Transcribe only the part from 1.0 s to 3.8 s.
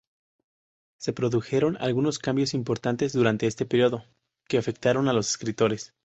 produjeron algunos cambios importantes durante este